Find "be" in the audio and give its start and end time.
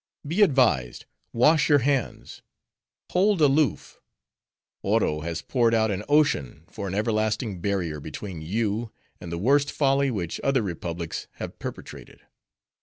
0.25-0.41